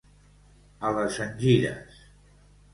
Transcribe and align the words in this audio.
A 0.89 0.91
les 0.95 1.21
engires. 1.27 2.03